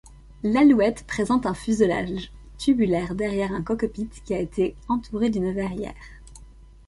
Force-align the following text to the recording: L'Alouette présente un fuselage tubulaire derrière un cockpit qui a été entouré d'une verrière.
L'Alouette 0.41 1.05
présente 1.05 1.45
un 1.45 1.53
fuselage 1.53 2.31
tubulaire 2.57 3.13
derrière 3.13 3.51
un 3.53 3.61
cockpit 3.61 4.09
qui 4.25 4.33
a 4.33 4.39
été 4.39 4.75
entouré 4.89 5.29
d'une 5.29 5.51
verrière. 5.53 5.93